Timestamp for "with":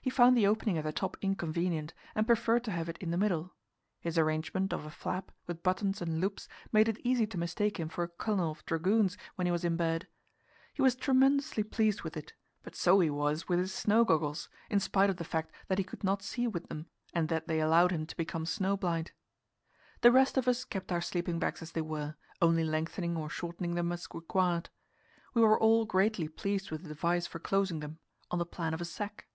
5.48-5.64, 12.02-12.16, 13.48-13.58, 16.46-16.68, 26.70-26.82